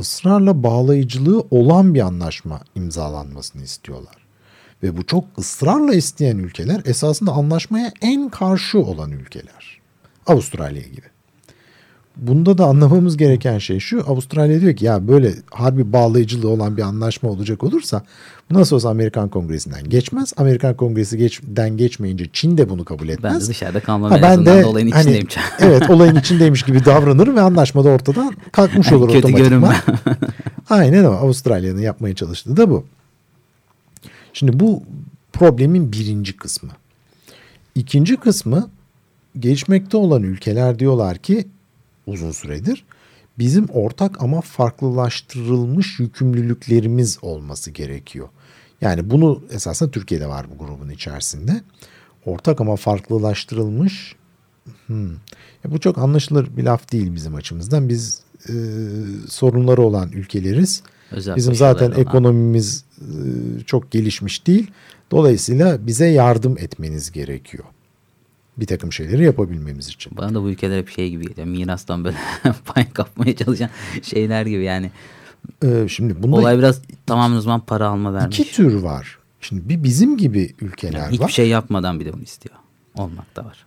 ısrarla 0.00 0.62
bağlayıcılığı 0.62 1.44
olan 1.50 1.94
bir 1.94 2.00
anlaşma 2.00 2.60
imzalanmasını 2.74 3.62
istiyorlar. 3.62 4.16
Ve 4.82 4.96
bu 4.96 5.06
çok 5.06 5.24
ısrarla 5.38 5.94
isteyen 5.94 6.38
ülkeler 6.38 6.82
esasında 6.84 7.32
anlaşmaya 7.32 7.92
en 8.02 8.28
karşı 8.28 8.78
olan 8.78 9.10
ülkeler. 9.10 9.80
Avustralya 10.26 10.82
gibi. 10.82 11.06
Bunda 12.20 12.58
da 12.58 12.64
anlamamız 12.64 13.16
gereken 13.16 13.58
şey 13.58 13.78
şu. 13.78 14.10
Avustralya 14.10 14.60
diyor 14.60 14.76
ki 14.76 14.84
ya 14.84 15.08
böyle 15.08 15.34
harbi 15.50 15.92
bağlayıcılığı 15.92 16.48
olan 16.48 16.76
bir 16.76 16.82
anlaşma 16.82 17.30
olacak 17.30 17.64
olursa 17.64 18.02
bu 18.50 18.54
nasıl 18.54 18.76
olsa 18.76 18.88
Amerikan 18.88 19.28
Kongresi'nden 19.28 19.88
geçmez. 19.88 20.32
Amerikan 20.36 20.76
Kongresi 20.76 21.18
geçten 21.18 21.76
geçmeyince 21.76 22.26
Çin 22.32 22.58
de 22.58 22.68
bunu 22.68 22.84
kabul 22.84 23.08
etmez. 23.08 23.34
Ben 23.34 23.40
de 23.40 23.46
dışarıda 23.46 23.80
kalmam 23.80 24.10
ha, 24.10 24.22
ben 24.22 24.46
de, 24.46 24.64
olayın 24.64 24.90
hani, 24.90 25.00
içindeyim. 25.00 25.26
evet 25.58 25.90
olayın 25.90 26.16
içindeymiş 26.16 26.62
gibi 26.62 26.84
davranır 26.84 27.34
ve 27.34 27.40
anlaşma 27.40 27.84
da 27.84 27.88
ortadan 27.88 28.34
kalkmış 28.52 28.92
olur 28.92 29.12
Kötü 29.12 29.26
otomatikman. 29.26 29.74
Aynen 30.70 31.04
o. 31.04 31.10
Avustralya'nın 31.10 31.80
yapmaya 31.80 32.14
çalıştığı 32.14 32.56
da 32.56 32.70
bu. 32.70 32.84
Şimdi 34.32 34.60
bu 34.60 34.82
problemin 35.32 35.92
birinci 35.92 36.36
kısmı. 36.36 36.70
İkinci 37.74 38.16
kısmı 38.16 38.70
gelişmekte 39.38 39.96
olan 39.96 40.22
ülkeler 40.22 40.78
diyorlar 40.78 41.18
ki 41.18 41.48
uzun 42.06 42.30
süredir. 42.30 42.84
Bizim 43.38 43.64
ortak 43.64 44.22
ama 44.22 44.40
farklılaştırılmış 44.40 46.00
yükümlülüklerimiz 46.00 47.18
olması 47.22 47.70
gerekiyor. 47.70 48.28
Yani 48.80 49.10
bunu 49.10 49.42
esasında 49.50 49.90
Türkiye'de 49.90 50.26
var 50.26 50.46
bu 50.50 50.64
grubun 50.64 50.90
içerisinde. 50.90 51.62
Ortak 52.26 52.60
ama 52.60 52.76
farklılaştırılmış 52.76 54.16
hmm. 54.86 55.10
ya 55.64 55.70
bu 55.70 55.80
çok 55.80 55.98
anlaşılır 55.98 56.56
bir 56.56 56.64
laf 56.64 56.92
değil 56.92 57.14
bizim 57.14 57.34
açımızdan. 57.34 57.88
Biz 57.88 58.22
e, 58.48 58.54
sorunları 59.28 59.82
olan 59.82 60.12
ülkeleriz. 60.12 60.82
Özel 61.10 61.36
bizim 61.36 61.54
zaten 61.54 61.92
ekonomimiz 61.92 62.84
e, 62.98 63.04
çok 63.66 63.90
gelişmiş 63.90 64.46
değil. 64.46 64.70
Dolayısıyla 65.10 65.86
bize 65.86 66.06
yardım 66.06 66.58
etmeniz 66.58 67.12
gerekiyor 67.12 67.64
bir 68.56 68.66
takım 68.66 68.92
şeyleri 68.92 69.24
yapabilmemiz 69.24 69.88
için. 69.88 70.16
Bana 70.16 70.34
da 70.34 70.42
bu 70.42 70.50
ülkeler 70.50 70.78
hep 70.78 70.88
şey 70.88 71.10
gibi 71.10 71.28
geliyor. 71.28 71.46
Mirastan 71.46 72.04
böyle 72.04 72.16
pay 72.64 72.92
kapmaya 72.92 73.36
çalışan 73.36 73.70
şeyler 74.02 74.46
gibi 74.46 74.64
yani. 74.64 74.90
Ee, 75.64 75.86
şimdi 75.88 76.22
bunda 76.22 76.36
Olay 76.36 76.58
biraz 76.58 76.82
tamamen 77.06 77.40
zaman 77.40 77.60
para 77.60 77.88
alma 77.88 78.14
vermiş. 78.14 78.40
İki 78.40 78.52
tür 78.52 78.74
var. 78.74 79.18
Şimdi 79.40 79.68
bir 79.68 79.84
bizim 79.84 80.16
gibi 80.16 80.54
ülkeler 80.60 80.98
yani 80.98 81.06
hiçbir 81.06 81.20
var. 81.20 81.28
Hiçbir 81.28 81.42
şey 81.42 81.48
yapmadan 81.48 82.00
bir 82.00 82.04
de 82.04 82.12
bunu 82.12 82.22
istiyor. 82.22 82.56
Olmak 82.94 83.36
da 83.36 83.44
var. 83.44 83.66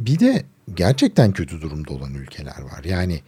Bir 0.00 0.18
de 0.18 0.44
gerçekten 0.74 1.32
kötü 1.32 1.60
durumda 1.62 1.92
olan 1.92 2.14
ülkeler 2.14 2.60
var. 2.62 2.84
Yani 2.84 3.20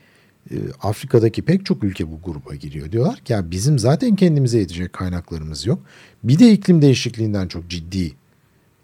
e, 0.51 0.55
Afrika'daki 0.83 1.43
pek 1.43 1.67
çok 1.67 1.85
ülke 1.85 2.11
bu 2.13 2.21
gruba 2.25 2.55
giriyor. 2.55 2.93
Diyorlar 2.93 3.19
ki 3.19 3.33
ya 3.33 3.51
bizim 3.51 3.79
zaten 3.79 4.17
kendimize 4.17 4.59
yetecek 4.59 4.93
kaynaklarımız 4.93 5.67
yok. 5.67 5.79
Bir 6.25 6.39
de 6.39 6.53
iklim 6.53 6.83
değişikliğinden 6.83 7.49
çok 7.49 7.69
ciddi 7.69 8.13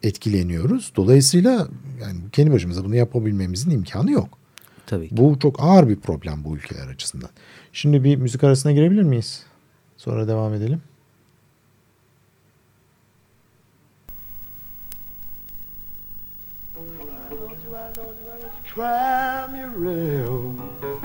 etkileniyoruz. 0.02 0.92
Dolayısıyla 0.97 1.68
yani 2.00 2.18
kendi 2.32 2.52
başımıza 2.52 2.85
bunu 2.85 2.97
yapabilmemizin 2.97 3.71
imkanı 3.71 4.12
yok. 4.12 4.38
Tabii 4.87 5.09
ki. 5.09 5.16
Bu 5.16 5.38
çok 5.38 5.62
ağır 5.62 5.88
bir 5.88 5.97
problem 5.97 6.44
bu 6.44 6.56
ülkeler 6.56 6.88
açısından. 6.88 7.30
Şimdi 7.73 8.04
bir 8.04 8.16
müzik 8.16 8.44
arasına 8.44 8.73
girebilir 8.73 9.02
miyiz? 9.02 9.42
Sonra 9.97 10.28
devam 10.28 10.54
edelim. 10.54 10.82
Crime 18.75 19.61
you 19.61 19.85
real. 19.85 21.01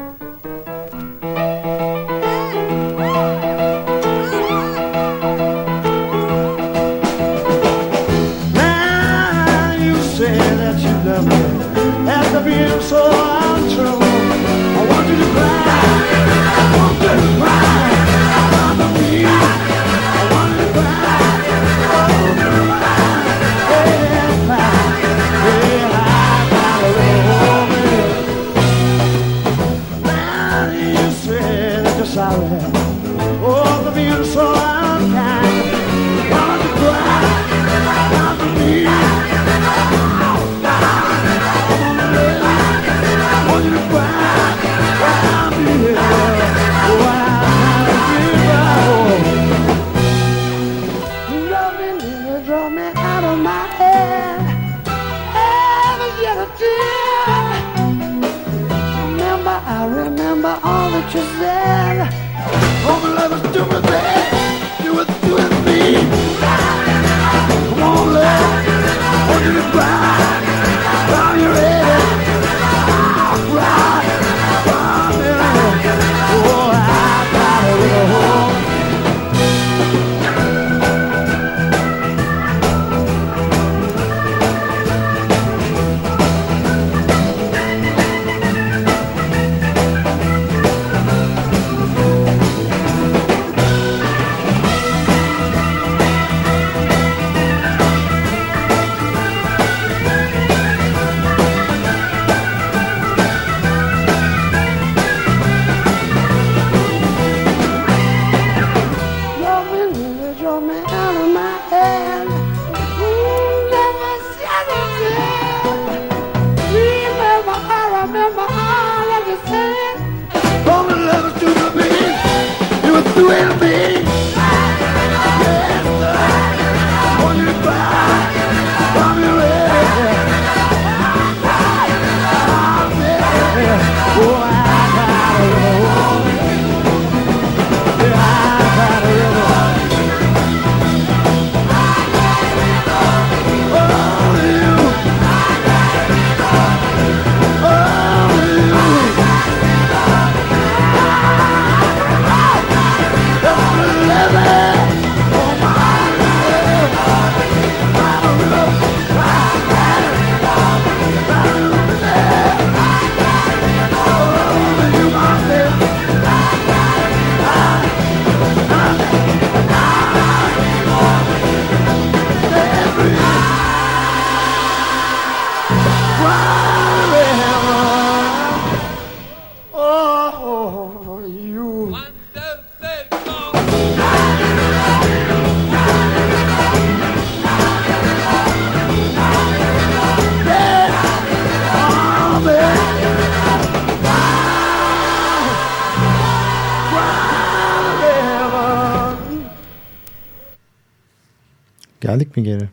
Geldik 202.07 202.37
mi 202.37 202.43
geri? 202.43 202.69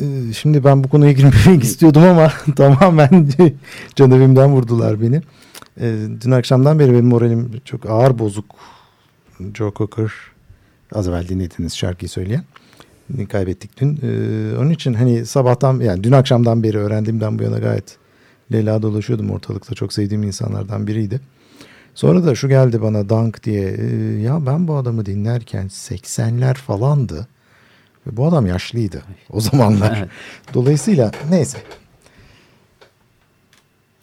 Ee, 0.00 0.32
şimdi 0.32 0.64
ben 0.64 0.84
bu 0.84 0.88
konuya 0.88 1.12
girmemek 1.12 1.64
istiyordum 1.64 2.02
ama 2.02 2.32
tamamen 2.56 3.28
canavimden 3.96 4.50
vurdular 4.50 5.02
beni. 5.02 5.22
Ee, 5.80 5.96
dün 6.20 6.30
akşamdan 6.30 6.78
beri 6.78 6.92
benim 6.92 7.06
moralim 7.06 7.60
çok 7.64 7.86
ağır 7.86 8.18
bozuk. 8.18 8.44
Joe 9.54 9.72
Cocker 9.76 10.12
az 10.92 11.08
evvel 11.08 11.28
dinlediğiniz 11.28 11.76
şarkıyı 11.76 12.08
söyleyen. 12.08 12.44
Kaybettik 13.28 13.80
dün. 13.80 14.00
Ee, 14.02 14.56
onun 14.58 14.70
için 14.70 14.94
hani 14.94 15.26
sabahtan 15.26 15.80
yani 15.80 16.04
dün 16.04 16.12
akşamdan 16.12 16.62
beri 16.62 16.78
öğrendiğimden 16.78 17.38
bu 17.38 17.42
yana 17.42 17.58
gayet 17.58 17.96
Leyla 18.52 18.82
dolaşıyordum 18.82 19.30
ortalıkta. 19.30 19.74
Çok 19.74 19.92
sevdiğim 19.92 20.22
insanlardan 20.22 20.86
biriydi. 20.86 21.20
Sonra 21.94 22.24
da 22.24 22.34
şu 22.34 22.48
geldi 22.48 22.82
bana 22.82 23.08
Dunk 23.08 23.44
diye. 23.44 23.70
ya 24.20 24.46
ben 24.46 24.68
bu 24.68 24.76
adamı 24.76 25.06
dinlerken 25.06 25.66
80'ler 25.66 26.54
falandı. 26.54 27.28
Ve 28.08 28.16
bu 28.16 28.26
adam 28.26 28.46
yaşlıydı 28.46 29.02
o 29.30 29.40
zamanlar. 29.40 29.98
evet. 29.98 30.08
Dolayısıyla 30.54 31.10
neyse. 31.30 31.58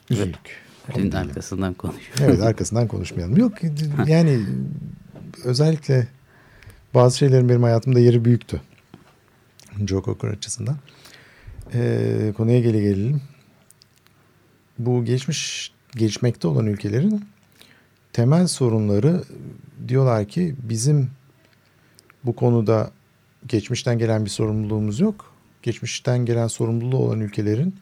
Üzüldük. 0.09 0.65
Dün 0.95 1.11
arkasından 1.11 1.73
konuşuyoruz. 1.73 2.21
Evet 2.21 2.41
arkasından 2.41 2.87
konuşmayalım. 2.87 3.37
Yok 3.37 3.53
yani 4.07 4.39
özellikle 5.43 6.07
bazı 6.93 7.17
şeylerin 7.17 7.49
benim 7.49 7.63
hayatımda 7.63 7.99
yeri 7.99 8.25
büyüktü. 8.25 8.61
Joe 9.87 10.03
Cocker 10.03 10.27
açısından. 10.27 10.77
Ee, 11.73 12.33
konuya 12.37 12.59
gele 12.59 12.81
gelelim. 12.81 13.21
Bu 14.79 15.05
geçmiş 15.05 15.71
geçmekte 15.95 16.47
olan 16.47 16.65
ülkelerin 16.65 17.25
temel 18.13 18.47
sorunları 18.47 19.23
diyorlar 19.87 20.27
ki 20.27 20.55
bizim 20.63 21.09
bu 22.23 22.35
konuda 22.35 22.91
geçmişten 23.47 23.97
gelen 23.97 24.25
bir 24.25 24.29
sorumluluğumuz 24.29 24.99
yok. 24.99 25.33
Geçmişten 25.63 26.25
gelen 26.25 26.47
sorumluluğu 26.47 26.97
olan 26.97 27.19
ülkelerin 27.19 27.75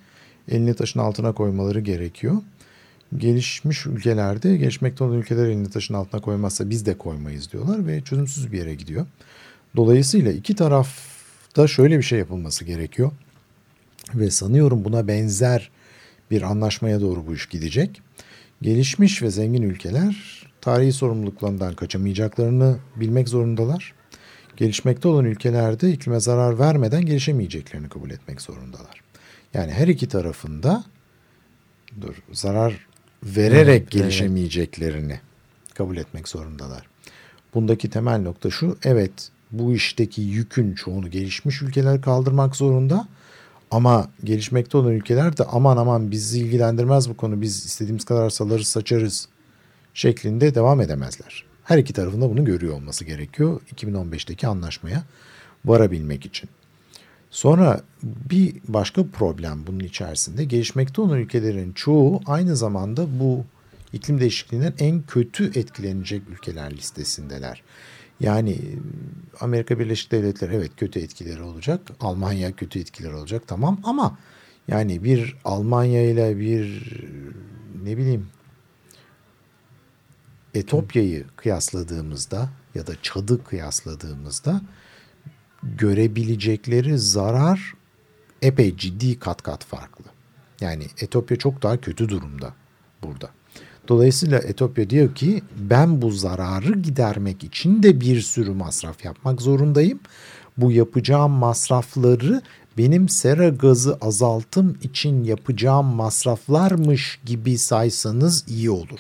elini 0.51 0.73
taşın 0.73 0.99
altına 0.99 1.31
koymaları 1.31 1.79
gerekiyor. 1.79 2.35
Gelişmiş 3.17 3.85
ülkelerde 3.85 4.57
geçmekte 4.57 5.03
olan 5.03 5.17
ülkeler 5.17 5.45
elini 5.45 5.69
taşın 5.69 5.93
altına 5.93 6.21
koymazsa 6.21 6.69
biz 6.69 6.85
de 6.85 6.97
koymayız 6.97 7.51
diyorlar 7.51 7.87
ve 7.87 8.01
çözümsüz 8.01 8.51
bir 8.51 8.57
yere 8.57 8.75
gidiyor. 8.75 9.05
Dolayısıyla 9.75 10.31
iki 10.31 10.55
tarafta 10.55 11.67
şöyle 11.67 11.97
bir 11.97 12.03
şey 12.03 12.19
yapılması 12.19 12.65
gerekiyor. 12.65 13.11
Ve 14.15 14.31
sanıyorum 14.31 14.85
buna 14.85 15.07
benzer 15.07 15.71
bir 16.31 16.41
anlaşmaya 16.41 17.01
doğru 17.01 17.27
bu 17.27 17.33
iş 17.33 17.45
gidecek. 17.45 18.01
Gelişmiş 18.61 19.21
ve 19.21 19.31
zengin 19.31 19.61
ülkeler 19.61 20.43
tarihi 20.61 20.93
sorumluluklarından 20.93 21.73
kaçamayacaklarını 21.73 22.77
bilmek 22.95 23.29
zorundalar 23.29 23.93
gelişmekte 24.57 25.07
olan 25.07 25.25
ülkelerde 25.25 25.91
iklime 25.91 26.19
zarar 26.19 26.59
vermeden 26.59 27.05
gelişemeyeceklerini 27.05 27.89
kabul 27.89 28.09
etmek 28.09 28.41
zorundalar. 28.41 29.01
Yani 29.53 29.71
her 29.71 29.87
iki 29.87 30.07
tarafında 30.07 30.83
dur 32.01 32.15
zarar 32.31 32.87
vererek 33.23 33.81
evet, 33.81 33.91
gelişemeyeceklerini 33.91 35.11
evet. 35.11 35.73
kabul 35.73 35.97
etmek 35.97 36.27
zorundalar. 36.27 36.87
Bundaki 37.53 37.89
temel 37.89 38.21
nokta 38.21 38.49
şu. 38.49 38.77
Evet 38.83 39.29
bu 39.51 39.73
işteki 39.73 40.21
yükün 40.21 40.75
çoğunu 40.75 41.09
gelişmiş 41.09 41.61
ülkeler 41.61 42.01
kaldırmak 42.01 42.55
zorunda. 42.55 43.07
Ama 43.71 44.09
gelişmekte 44.23 44.77
olan 44.77 44.91
ülkeler 44.91 45.37
de 45.37 45.43
aman 45.43 45.77
aman 45.77 46.11
bizi 46.11 46.39
ilgilendirmez 46.39 47.09
bu 47.09 47.17
konu 47.17 47.41
biz 47.41 47.65
istediğimiz 47.65 48.05
kadar 48.05 48.29
salarız 48.29 48.67
saçarız 48.67 49.27
şeklinde 49.93 50.55
devam 50.55 50.81
edemezler. 50.81 51.52
Her 51.63 51.77
iki 51.77 51.93
tarafında 51.93 52.29
bunu 52.29 52.45
görüyor 52.45 52.73
olması 52.73 53.05
gerekiyor 53.05 53.61
2015'teki 53.75 54.47
anlaşmaya 54.47 55.03
varabilmek 55.65 56.25
için. 56.25 56.49
Sonra 57.31 57.81
bir 58.03 58.55
başka 58.67 59.03
problem 59.07 59.67
bunun 59.67 59.79
içerisinde 59.79 60.43
gelişmekte 60.43 61.01
olan 61.01 61.19
ülkelerin 61.19 61.73
çoğu 61.73 62.21
aynı 62.25 62.55
zamanda 62.55 63.19
bu 63.19 63.45
iklim 63.93 64.19
değişikliğinden 64.19 64.73
en 64.79 65.01
kötü 65.01 65.59
etkilenecek 65.59 66.21
ülkeler 66.29 66.71
listesindeler. 66.77 67.63
Yani 68.19 68.57
Amerika 69.39 69.79
Birleşik 69.79 70.11
Devletleri 70.11 70.55
evet 70.55 70.71
kötü 70.77 70.99
etkileri 70.99 71.41
olacak. 71.41 71.81
Almanya 71.99 72.51
kötü 72.51 72.79
etkileri 72.79 73.13
olacak 73.13 73.43
tamam 73.47 73.79
ama 73.83 74.17
yani 74.67 75.03
bir 75.03 75.35
Almanya 75.45 76.09
ile 76.09 76.39
bir 76.39 76.93
ne 77.83 77.97
bileyim 77.97 78.27
Etopya'yı 80.53 81.25
kıyasladığımızda 81.35 82.49
ya 82.75 82.87
da 82.87 82.91
Çad'ı 83.01 83.43
kıyasladığımızda 83.43 84.61
görebilecekleri 85.63 86.99
zarar 86.99 87.73
epey 88.41 88.77
ciddi 88.77 89.19
kat 89.19 89.41
kat 89.41 89.65
farklı. 89.65 90.05
Yani 90.61 90.87
Etopya 91.01 91.37
çok 91.37 91.63
daha 91.63 91.81
kötü 91.81 92.09
durumda 92.09 92.53
burada. 93.03 93.29
Dolayısıyla 93.87 94.39
Etopya 94.39 94.89
diyor 94.89 95.15
ki 95.15 95.41
ben 95.57 96.01
bu 96.01 96.11
zararı 96.11 96.79
gidermek 96.79 97.43
için 97.43 97.83
de 97.83 98.01
bir 98.01 98.21
sürü 98.21 98.51
masraf 98.51 99.05
yapmak 99.05 99.41
zorundayım. 99.41 99.99
Bu 100.57 100.71
yapacağım 100.71 101.31
masrafları 101.31 102.41
benim 102.77 103.09
sera 103.09 103.49
gazı 103.49 103.97
azaltım 104.01 104.77
için 104.81 105.23
yapacağım 105.23 105.85
masraflarmış 105.85 107.19
gibi 107.25 107.57
saysanız 107.57 108.45
iyi 108.47 108.69
olur. 108.69 108.99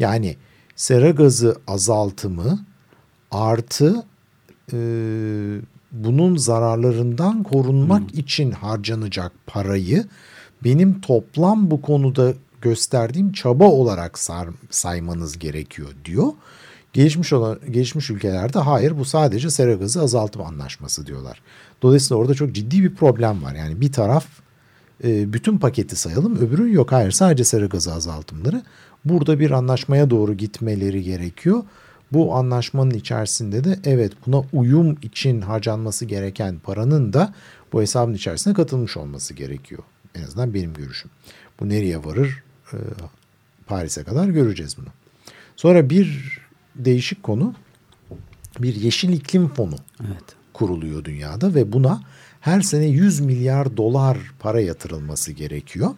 Yani 0.00 0.36
sera 0.76 1.10
gazı 1.10 1.56
azaltımı 1.66 2.64
artı 3.30 4.04
e, 4.72 4.78
bunun 5.92 6.36
zararlarından 6.36 7.42
korunmak 7.42 8.00
hmm. 8.00 8.18
için 8.18 8.50
harcanacak 8.50 9.32
parayı 9.46 10.04
benim 10.64 11.00
toplam 11.00 11.70
bu 11.70 11.82
konuda 11.82 12.34
gösterdiğim 12.60 13.32
çaba 13.32 13.64
olarak 13.64 14.18
sar, 14.18 14.48
saymanız 14.70 15.38
gerekiyor 15.38 15.88
diyor. 16.04 16.32
Gelişmiş 16.92 17.32
olan 17.32 17.58
gelişmiş 17.70 18.10
ülkelerde 18.10 18.58
hayır 18.58 18.98
bu 18.98 19.04
sadece 19.04 19.50
sera 19.50 19.74
gazı 19.74 20.02
azaltım 20.02 20.42
anlaşması 20.42 21.06
diyorlar. 21.06 21.42
Dolayısıyla 21.82 22.20
orada 22.20 22.34
çok 22.34 22.52
ciddi 22.52 22.82
bir 22.82 22.94
problem 22.94 23.42
var. 23.42 23.54
Yani 23.54 23.80
bir 23.80 23.92
taraf 23.92 24.26
e, 25.04 25.32
bütün 25.32 25.58
paketi 25.58 25.96
sayalım 25.96 26.36
öbürü 26.36 26.74
yok 26.74 26.92
hayır 26.92 27.10
sadece 27.10 27.44
sera 27.44 27.66
gazı 27.66 27.94
azaltımları. 27.94 28.62
Burada 29.04 29.40
bir 29.40 29.50
anlaşmaya 29.50 30.10
doğru 30.10 30.34
gitmeleri 30.34 31.02
gerekiyor. 31.02 31.62
Bu 32.12 32.34
anlaşmanın 32.34 32.90
içerisinde 32.90 33.64
de 33.64 33.78
evet 33.84 34.12
buna 34.26 34.42
uyum 34.52 34.98
için 35.02 35.40
harcanması 35.40 36.04
gereken 36.04 36.58
paranın 36.58 37.12
da 37.12 37.34
bu 37.72 37.80
hesabın 37.80 38.14
içerisine 38.14 38.54
katılmış 38.54 38.96
olması 38.96 39.34
gerekiyor. 39.34 39.82
En 40.14 40.22
azından 40.22 40.54
benim 40.54 40.74
görüşüm. 40.74 41.10
Bu 41.60 41.68
nereye 41.68 42.04
varır? 42.04 42.42
Ee, 42.72 42.76
Paris'e 43.66 44.04
kadar 44.04 44.28
göreceğiz 44.28 44.76
bunu. 44.78 44.88
Sonra 45.56 45.90
bir 45.90 46.38
değişik 46.76 47.22
konu 47.22 47.54
bir 48.58 48.74
yeşil 48.74 49.12
iklim 49.12 49.48
fonu 49.48 49.76
evet. 50.00 50.24
kuruluyor 50.52 51.04
dünyada 51.04 51.54
ve 51.54 51.72
buna 51.72 52.02
her 52.40 52.60
sene 52.60 52.86
100 52.86 53.20
milyar 53.20 53.76
dolar 53.76 54.18
para 54.38 54.60
yatırılması 54.60 55.32
gerekiyor. 55.32 55.90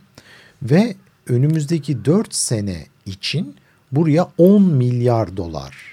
Ve 0.62 0.96
önümüzdeki 1.26 2.04
4 2.04 2.34
sene 2.34 2.86
için 3.06 3.56
buraya 3.92 4.28
10 4.38 4.62
milyar 4.62 5.36
dolar 5.36 5.92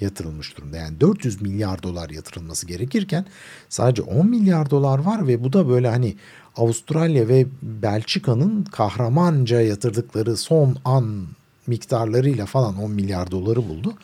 yatırılmış 0.00 0.56
durumda. 0.56 0.76
Yani 0.76 1.00
400 1.00 1.42
milyar 1.42 1.82
dolar 1.82 2.10
yatırılması 2.10 2.66
gerekirken 2.66 3.26
sadece 3.68 4.02
10 4.02 4.26
milyar 4.26 4.70
dolar 4.70 4.98
var 4.98 5.26
ve 5.26 5.44
bu 5.44 5.52
da 5.52 5.68
böyle 5.68 5.88
hani 5.88 6.16
Avustralya 6.56 7.28
ve 7.28 7.46
Belçika'nın 7.62 8.64
kahramanca 8.64 9.60
yatırdıkları 9.60 10.36
son 10.36 10.76
an 10.84 11.26
miktarlarıyla 11.66 12.46
falan 12.46 12.76
10 12.76 12.90
milyar 12.90 13.30
doları 13.30 13.68
buldu. 13.68 13.94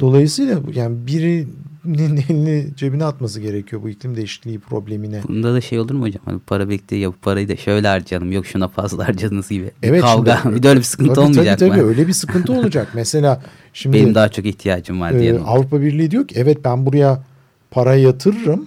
Dolayısıyla 0.00 0.60
yani 0.74 1.06
birinin 1.06 2.16
elini 2.28 2.66
cebine 2.76 3.04
atması 3.04 3.40
gerekiyor 3.40 3.82
bu 3.82 3.88
iklim 3.88 4.16
değişikliği 4.16 4.58
problemine. 4.58 5.22
Bunda 5.28 5.54
da 5.54 5.60
şey 5.60 5.78
olur 5.78 5.94
mu 5.94 6.02
hocam? 6.02 6.22
Hani 6.24 6.38
para 6.38 6.68
bekliyor 6.68 7.02
ya 7.02 7.08
bu 7.08 7.16
parayı 7.22 7.48
da 7.48 7.56
şöyle 7.56 7.88
harcayalım 7.88 8.32
yok 8.32 8.46
şuna 8.46 8.68
fazla 8.68 9.08
harcadınız 9.08 9.48
gibi. 9.48 9.70
Evet, 9.82 10.02
Kavga 10.02 10.38
şimdi, 10.42 10.56
bir 10.56 10.62
de 10.62 10.68
öyle 10.68 10.78
bir 10.78 10.84
sıkıntı 10.84 11.14
tabii, 11.14 11.24
olmayacak 11.24 11.58
tabii, 11.58 11.70
mı? 11.70 11.76
Tabii 11.76 11.86
öyle 11.86 12.08
bir 12.08 12.12
sıkıntı 12.12 12.52
olacak. 12.58 12.88
Mesela 12.94 13.42
şimdi 13.72 13.96
benim 13.96 14.14
daha 14.14 14.28
çok 14.28 14.46
ihtiyacım 14.46 15.00
var. 15.00 15.12
E, 15.12 15.38
Avrupa 15.38 15.80
Birliği 15.80 16.10
diyor 16.10 16.28
ki 16.28 16.34
evet 16.38 16.64
ben 16.64 16.86
buraya 16.86 17.22
para 17.70 17.94
yatırırım 17.94 18.66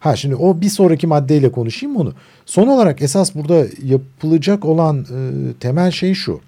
Ha 0.00 0.16
şimdi 0.16 0.34
o 0.34 0.60
bir 0.60 0.68
sonraki 0.68 1.06
maddeyle 1.06 1.52
konuşayım 1.52 1.96
onu. 1.96 2.12
Son 2.46 2.66
olarak 2.66 3.02
esas 3.02 3.34
burada 3.34 3.66
yapılacak 3.84 4.64
olan 4.64 5.00
e, 5.00 5.52
temel 5.60 5.90
şey 5.90 6.14
şu. 6.14 6.40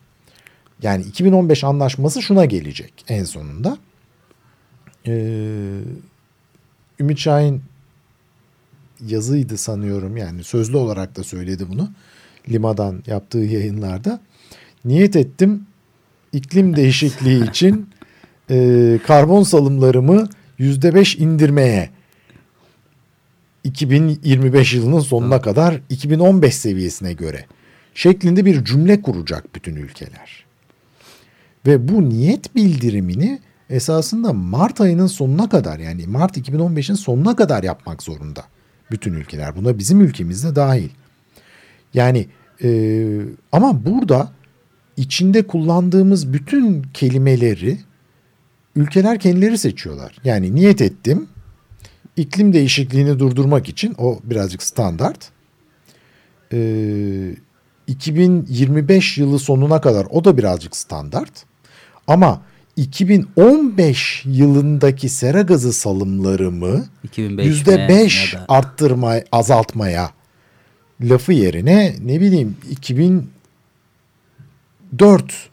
Yani 0.82 1.02
2015 1.02 1.64
anlaşması 1.64 2.22
şuna 2.22 2.44
gelecek 2.44 3.04
en 3.08 3.24
sonunda. 3.24 3.78
Ee, 5.06 5.78
Ümit 7.00 7.18
Şahin 7.18 7.62
yazıydı 9.06 9.58
sanıyorum 9.58 10.16
yani 10.16 10.44
sözlü 10.44 10.76
olarak 10.76 11.16
da 11.16 11.24
söyledi 11.24 11.66
bunu. 11.68 11.90
Lima'dan 12.48 13.02
yaptığı 13.06 13.38
yayınlarda. 13.38 14.20
Niyet 14.84 15.16
ettim 15.16 15.66
iklim 16.32 16.76
değişikliği 16.76 17.48
için 17.50 17.90
e, 18.50 18.98
karbon 19.06 19.42
salımlarımı 19.42 20.28
yüzde 20.58 20.94
beş 20.94 21.16
indirmeye 21.16 21.90
2025 23.64 24.74
yılının 24.74 25.00
sonuna 25.00 25.40
kadar 25.40 25.80
2015 25.90 26.54
seviyesine 26.54 27.12
göre 27.12 27.46
şeklinde 27.94 28.44
bir 28.44 28.64
cümle 28.64 29.02
kuracak 29.02 29.54
bütün 29.54 29.76
ülkeler. 29.76 30.44
Ve 31.66 31.88
bu 31.88 32.08
niyet 32.08 32.54
bildirimini 32.54 33.40
esasında 33.70 34.32
Mart 34.32 34.80
ayının 34.80 35.06
sonuna 35.06 35.48
kadar 35.48 35.78
yani 35.78 36.06
Mart 36.06 36.36
2015'in 36.36 36.94
sonuna 36.94 37.36
kadar 37.36 37.62
yapmak 37.62 38.02
zorunda 38.02 38.44
bütün 38.90 39.12
ülkeler. 39.12 39.56
Buna 39.56 39.78
bizim 39.78 40.00
ülkemizde 40.00 40.56
dahil. 40.56 40.88
Yani 41.94 42.26
e, 42.64 43.20
ama 43.52 43.84
burada 43.84 44.32
içinde 44.96 45.46
kullandığımız 45.46 46.32
bütün 46.32 46.82
kelimeleri 46.82 47.78
ülkeler 48.76 49.18
kendileri 49.18 49.58
seçiyorlar. 49.58 50.16
Yani 50.24 50.54
niyet 50.54 50.80
ettim 50.80 51.28
iklim 52.16 52.52
değişikliğini 52.52 53.18
durdurmak 53.18 53.68
için 53.68 53.94
o 53.98 54.20
birazcık 54.24 54.62
standart. 54.62 55.30
Ee, 56.52 57.34
2025 57.86 59.18
yılı 59.18 59.38
sonuna 59.38 59.80
kadar 59.80 60.06
o 60.10 60.24
da 60.24 60.38
birazcık 60.38 60.76
standart. 60.76 61.44
Ama 62.12 62.42
2015 62.76 64.22
yılındaki 64.26 65.08
sera 65.08 65.42
gazı 65.42 65.72
salımlarımı 65.72 66.84
%5 67.16 68.38
arttırma, 68.48 69.14
azaltmaya 69.32 70.10
lafı 71.00 71.32
yerine 71.32 71.96
ne 72.04 72.20
bileyim 72.20 72.56
2004 72.70 73.28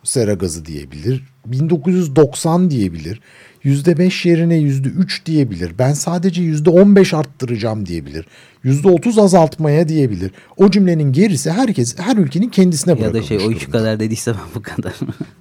sera 0.04 0.34
gazı 0.34 0.66
diyebilir. 0.66 1.24
1990 1.46 2.72
diyebilir. 2.72 3.22
%5 3.64 4.30
yerine 4.30 4.58
%3 4.58 5.26
diyebilir. 5.26 5.74
Ben 5.80 5.94
sadece 5.94 6.42
%15 6.42 7.16
arttıracağım 7.16 7.86
diyebilir. 7.86 8.26
%30 8.66 9.22
azaltmaya 9.22 9.90
diyebilir. 9.90 10.32
O 10.58 10.72
cümlenin 10.72 11.14
gerisi 11.14 11.52
herkes 11.52 12.00
her 12.00 12.18
ülkenin 12.18 12.50
kendisine 12.50 13.00
bırakılmış 13.00 13.32
Ya 13.32 13.38
da 13.38 13.42
şey 13.42 13.48
o 13.48 13.52
üç 13.52 13.70
kadar 13.70 14.00
dediyse 14.00 14.34
ben 14.34 14.48
bu 14.56 14.62
kadar. 14.62 14.94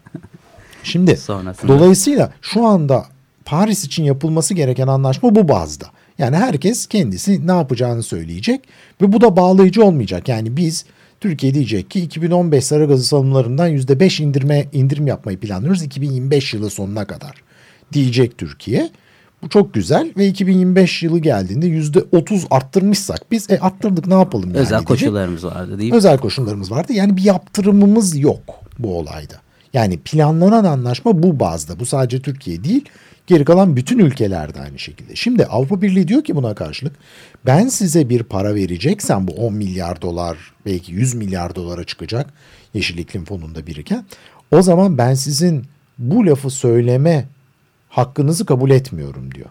Şimdi 0.88 1.16
Sonrasında. 1.16 1.72
dolayısıyla 1.72 2.33
şu 2.42 2.66
anda 2.66 3.07
Paris 3.44 3.85
için 3.85 4.05
yapılması 4.05 4.55
gereken 4.55 4.87
anlaşma 4.87 5.35
bu 5.35 5.48
bazda. 5.48 5.87
Yani 6.18 6.37
herkes 6.37 6.87
kendisi 6.87 7.46
ne 7.46 7.53
yapacağını 7.53 8.03
söyleyecek 8.03 8.61
ve 9.03 9.12
bu 9.12 9.20
da 9.20 9.37
bağlayıcı 9.37 9.85
olmayacak. 9.85 10.29
Yani 10.29 10.57
biz 10.57 10.85
Türkiye 11.20 11.55
diyecek 11.55 11.90
ki 11.90 12.01
2015 12.01 12.64
sarı 12.64 12.87
gazı 12.87 13.05
salımlarından 13.05 13.70
%5 13.70 14.22
indirme 14.22 14.66
indirim 14.72 15.07
yapmayı 15.07 15.38
planlıyoruz 15.38 15.83
2025 15.83 16.55
yılı 16.55 16.70
sonuna 16.70 17.05
kadar 17.05 17.35
diyecek 17.92 18.38
Türkiye. 18.38 18.90
Bu 19.42 19.48
çok 19.48 19.74
güzel 19.74 20.12
ve 20.16 20.27
2025 20.27 21.03
yılı 21.03 21.18
geldiğinde 21.18 21.66
yüzde 21.66 22.05
30 22.12 22.46
arttırmışsak 22.51 23.31
biz 23.31 23.51
e 23.51 23.59
arttırdık 23.59 24.07
ne 24.07 24.14
yapalım 24.14 24.48
yani 24.48 24.59
Özel 24.59 24.70
diyecek. 24.70 24.88
koşullarımız 24.88 25.44
vardı 25.44 25.79
değil 25.79 25.90
mi? 25.90 25.96
Özel 25.96 26.18
koşullarımız 26.18 26.70
vardı. 26.70 26.92
Yani 26.92 27.16
bir 27.16 27.22
yaptırımımız 27.24 28.18
yok 28.18 28.40
bu 28.79 28.98
olayda. 28.98 29.35
Yani 29.72 29.98
planlanan 29.98 30.64
anlaşma 30.64 31.22
bu 31.22 31.40
bazda. 31.40 31.81
Bu 31.81 31.87
sadece 31.87 32.22
Türkiye 32.22 32.64
değil. 32.64 32.85
Geri 33.26 33.44
kalan 33.44 33.76
bütün 33.76 33.98
ülkelerde 33.98 34.61
aynı 34.61 34.78
şekilde. 34.78 35.16
Şimdi 35.16 35.46
Avrupa 35.46 35.83
Birliği 35.83 36.09
diyor 36.09 36.24
ki 36.24 36.37
buna 36.37 36.54
karşılık 36.54 36.96
ben 37.46 37.68
size 37.68 38.09
bir 38.09 38.22
para 38.22 38.54
vereceksem 38.54 39.28
bu 39.28 39.33
10 39.33 39.54
milyar 39.54 40.02
dolar 40.02 40.37
belki 40.66 40.92
100 40.92 41.14
milyar 41.14 41.54
dolara 41.54 41.85
çıkacak 41.85 42.33
Yeşil 42.74 42.98
İklim 42.98 43.24
Fonu'nda 43.24 43.66
biriken 43.66 44.04
o 44.50 44.62
zaman 44.62 44.98
ben 44.98 45.14
sizin 45.14 45.64
bu 45.98 46.26
lafı 46.26 46.50
söyleme 46.50 47.24
hakkınızı 47.88 48.46
kabul 48.46 48.70
etmiyorum 48.70 49.35
diyor. 49.35 49.48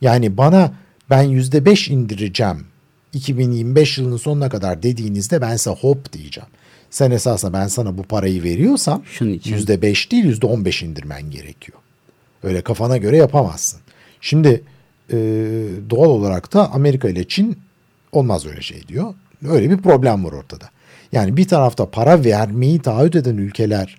Yani 0.00 0.36
bana 0.36 0.72
ben 1.10 1.22
yüzde 1.22 1.64
beş 1.64 1.88
indireceğim 1.88 2.64
2025 3.12 3.98
yılının 3.98 4.16
sonuna 4.16 4.48
kadar 4.48 4.82
dediğinizde 4.82 5.40
ben 5.40 5.56
size 5.56 5.70
hop 5.70 6.12
diyeceğim. 6.12 6.48
Sen 6.90 7.10
esasında 7.10 7.52
ben 7.52 7.66
sana 7.66 7.98
bu 7.98 8.02
parayı 8.02 8.42
veriyorsam 8.42 9.02
yüzde 9.44 9.82
beş 9.82 10.12
değil 10.12 10.24
yüzde 10.24 10.46
on 10.46 10.64
beş 10.64 10.82
indirmen 10.82 11.30
gerekiyor. 11.30 11.78
Öyle 12.42 12.62
kafana 12.62 12.96
göre 12.96 13.16
yapamazsın. 13.16 13.80
Şimdi 14.20 14.62
e, 15.12 15.16
doğal 15.90 16.08
olarak 16.08 16.52
da 16.54 16.72
Amerika 16.72 17.08
ile 17.08 17.28
Çin 17.28 17.58
olmaz 18.12 18.46
öyle 18.46 18.60
şey 18.60 18.88
diyor. 18.88 19.14
Öyle 19.48 19.70
bir 19.70 19.76
problem 19.76 20.24
var 20.24 20.32
ortada. 20.32 20.70
Yani 21.12 21.36
bir 21.36 21.48
tarafta 21.48 21.90
para 21.90 22.24
vermeyi 22.24 22.78
taahhüt 22.78 23.16
eden 23.16 23.36
ülkeler 23.36 23.98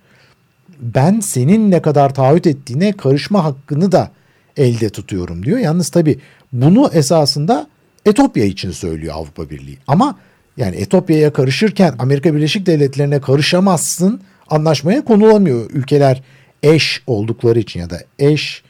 ben 0.80 1.20
senin 1.20 1.70
ne 1.70 1.82
kadar 1.82 2.14
taahhüt 2.14 2.46
ettiğine 2.46 2.92
karışma 2.92 3.44
hakkını 3.44 3.92
da 3.92 4.10
elde 4.56 4.90
tutuyorum 4.90 5.44
diyor. 5.44 5.58
Yalnız 5.58 5.88
tabii 5.88 6.18
bunu 6.52 6.90
esasında 6.92 7.66
Etopya 8.06 8.44
için 8.44 8.70
söylüyor 8.70 9.14
Avrupa 9.16 9.50
Birliği. 9.50 9.78
Ama 9.86 10.18
yani 10.56 10.76
Etopya'ya 10.76 11.32
karışırken 11.32 11.94
Amerika 11.98 12.34
Birleşik 12.34 12.66
Devletleri'ne 12.66 13.20
karışamazsın 13.20 14.20
anlaşmaya 14.50 15.04
konulamıyor. 15.04 15.70
Ülkeler 15.70 16.22
eş 16.62 17.02
oldukları 17.06 17.58
için 17.58 17.80
ya 17.80 17.90
da 17.90 18.00
eş 18.18 18.62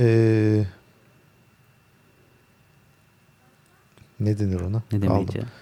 e, 0.00 0.04
ne 4.20 4.38
denir 4.38 4.60
ona? 4.60 4.82
Ne 4.92 5.02
demeyeceğim? 5.02 5.48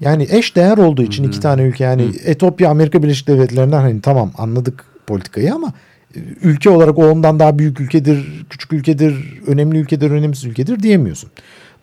Yani 0.00 0.26
eş 0.30 0.56
değer 0.56 0.78
olduğu 0.78 1.02
için 1.02 1.24
iki 1.24 1.40
tane 1.40 1.62
ülke 1.62 1.84
yani 1.84 2.12
Etopya 2.24 2.70
Amerika 2.70 3.02
Birleşik 3.02 3.28
Devletleri'nden 3.28 3.80
hani 3.80 4.00
tamam 4.00 4.32
anladık 4.38 4.84
politikayı 5.06 5.54
ama 5.54 5.72
e, 6.16 6.18
ülke 6.42 6.70
olarak 6.70 6.98
o 6.98 7.10
ondan 7.10 7.38
daha 7.38 7.58
büyük 7.58 7.80
ülkedir, 7.80 8.44
küçük 8.50 8.72
ülkedir, 8.72 9.40
önemli 9.46 9.78
ülkedir, 9.78 10.10
önemsiz 10.10 10.44
ülkedir 10.44 10.82
diyemiyorsun. 10.82 11.30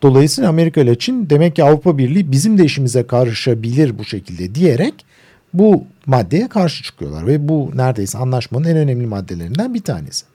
Dolayısıyla 0.02 0.50
Amerika 0.50 0.82
ile 0.82 1.00
Çin 1.00 1.30
demek 1.30 1.56
ki 1.56 1.64
Avrupa 1.64 1.98
Birliği 1.98 2.32
bizim 2.32 2.58
de 2.58 2.66
işimize 2.66 3.08
karışabilir 3.08 3.98
bu 3.98 4.06
şekilde 4.06 4.56
diyerek 4.56 5.06
bu 5.54 5.84
maddeye 6.06 6.48
karşı 6.48 6.84
çıkıyorlar 6.84 7.28
ve 7.28 7.48
bu 7.48 7.72
neredeyse 7.76 8.18
anlaşmanın 8.18 8.66
en 8.66 8.78
önemli 8.78 9.08
maddelerinden 9.08 9.74
bir 9.74 9.82
tanesi. 9.82 10.26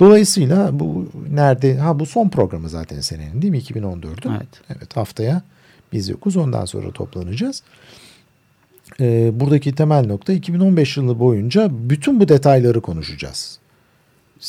Dolayısıyla 0.00 0.80
bu 0.80 1.08
nerede 1.32 1.76
ha 1.76 1.98
bu 1.98 2.06
son 2.06 2.28
programı 2.28 2.68
zaten 2.68 3.00
senenin 3.00 3.42
değil 3.42 3.50
mi 3.50 3.58
2014'ün? 3.58 4.32
Evet. 4.32 4.48
Evet 4.76 4.96
haftaya 4.96 5.42
biz 5.92 6.08
yokuz 6.08 6.36
ondan 6.36 6.64
sonra 6.64 6.90
toplanacağız. 6.90 7.62
Ee, 9.00 9.30
buradaki 9.40 9.74
temel 9.74 10.06
nokta 10.06 10.32
2015 10.32 10.96
yılı 10.96 11.18
boyunca 11.18 11.68
bütün 11.70 12.20
bu 12.20 12.28
detayları 12.28 12.80
konuşacağız. 12.80 13.58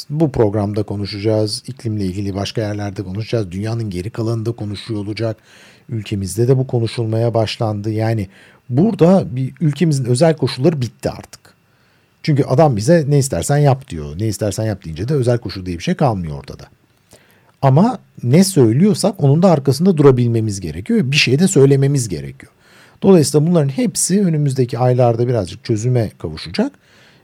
Bu 0.10 0.32
programda 0.32 0.84
konuşacağız. 0.84 1.64
iklimle 1.68 2.06
ilgili 2.06 2.36
başka 2.36 2.62
yerlerde 2.62 3.04
konuşacağız. 3.04 3.52
Dünyanın 3.52 3.90
geri 3.90 4.10
kalanında 4.10 4.52
konuşuyor 4.52 5.00
olacak. 5.06 5.38
Ülkemizde 5.90 6.48
de 6.48 6.58
bu 6.58 6.68
konuşulmaya 6.68 7.34
başlandı. 7.34 7.92
Yani 7.92 8.28
burada 8.70 9.36
bir 9.36 9.54
ülkemizin 9.62 10.06
özel 10.06 10.36
koşulları 10.36 10.82
bitti 10.82 11.10
artık. 11.10 11.42
Çünkü 12.24 12.44
adam 12.44 12.76
bize 12.76 13.06
ne 13.08 13.18
istersen 13.20 13.58
yap 13.58 13.90
diyor. 13.90 14.20
Ne 14.20 14.28
istersen 14.28 14.64
yap 14.64 14.86
deyince 14.86 15.08
de 15.08 15.14
özel 15.14 15.38
koşul 15.38 15.66
diye 15.66 15.78
bir 15.78 15.84
şey 15.84 15.96
kalmıyor 15.96 16.38
ortada. 16.38 16.64
Ama 17.62 18.00
ne 18.24 18.44
söylüyorsak 18.44 19.24
onun 19.24 19.44
da 19.44 19.52
arkasında 19.52 19.98
durabilmemiz 19.98 20.60
gerekiyor. 20.60 21.12
Bir 21.12 21.16
şey 21.16 21.40
de 21.40 21.48
söylememiz 21.48 22.10
gerekiyor. 22.10 22.52
Dolayısıyla 23.04 23.48
bunların 23.48 23.70
hepsi 23.70 24.22
önümüzdeki 24.22 24.80
aylarda 24.80 25.28
birazcık 25.28 25.64
çözüme 25.66 26.12
kavuşacak. 26.20 26.72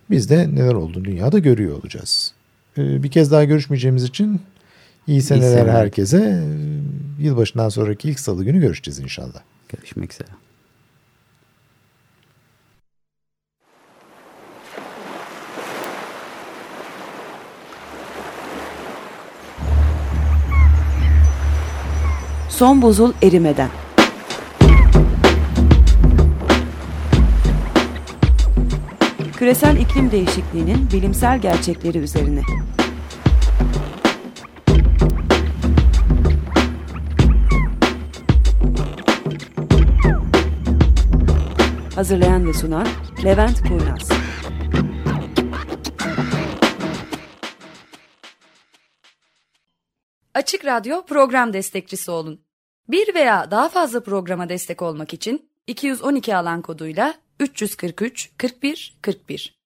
Biz 0.10 0.30
de 0.30 0.56
neler 0.56 0.73
olduğunu 0.73 1.06
dünyada 1.06 1.39
görüyor 1.39 1.80
olacağız. 1.80 2.37
Ee, 2.77 3.03
bir 3.03 3.11
kez 3.11 3.31
daha 3.31 3.43
görüşmeyeceğimiz 3.43 4.03
için 4.03 4.41
iyi 5.07 5.21
seneler, 5.21 5.47
iyi 5.47 5.51
seneler 5.51 5.73
herkese. 5.73 6.43
Yılbaşından 7.19 7.69
sonraki 7.69 8.09
ilk 8.09 8.19
salı 8.19 8.43
günü 8.43 8.59
görüşeceğiz 8.59 8.99
inşallah. 8.99 9.41
Görüşmek 9.69 10.13
üzere. 10.13 10.29
Son 22.49 22.81
buzul 22.81 23.13
erimeden. 23.23 23.69
küresel 29.47 29.77
iklim 29.77 30.12
değişikliğinin 30.12 30.91
bilimsel 30.91 31.39
gerçekleri 31.41 31.97
üzerine. 31.97 32.41
Hazırlayan 41.95 42.47
ve 42.47 42.53
sunan 42.53 42.88
Levent 43.23 43.62
Kurnaz. 43.67 44.10
Açık 50.33 50.65
Radyo 50.65 51.05
program 51.05 51.53
destekçisi 51.53 52.12
olun. 52.12 52.41
Bir 52.89 53.15
veya 53.15 53.51
daha 53.51 53.69
fazla 53.69 54.03
programa 54.03 54.49
destek 54.49 54.81
olmak 54.81 55.13
için 55.13 55.49
212 55.67 56.36
alan 56.36 56.62
koduyla 56.62 57.26
343 57.39 58.32
41 58.38 58.97
41 59.02 59.56